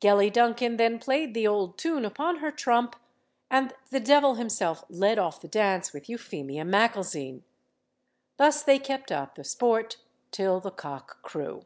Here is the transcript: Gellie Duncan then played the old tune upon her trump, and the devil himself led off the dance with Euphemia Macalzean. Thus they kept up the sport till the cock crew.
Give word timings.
Gellie 0.00 0.30
Duncan 0.32 0.76
then 0.76 1.00
played 1.00 1.34
the 1.34 1.48
old 1.48 1.76
tune 1.76 2.04
upon 2.04 2.36
her 2.36 2.52
trump, 2.52 2.94
and 3.50 3.74
the 3.90 3.98
devil 3.98 4.34
himself 4.34 4.84
led 4.88 5.18
off 5.18 5.40
the 5.40 5.48
dance 5.48 5.92
with 5.92 6.08
Euphemia 6.08 6.64
Macalzean. 6.64 7.42
Thus 8.36 8.62
they 8.62 8.78
kept 8.78 9.10
up 9.10 9.34
the 9.34 9.42
sport 9.42 9.96
till 10.30 10.60
the 10.60 10.70
cock 10.70 11.20
crew. 11.22 11.64